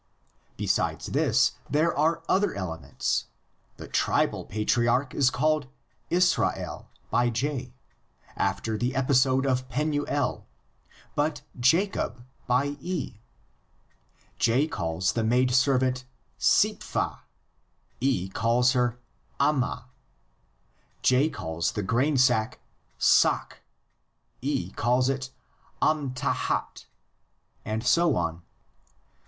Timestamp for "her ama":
18.71-19.85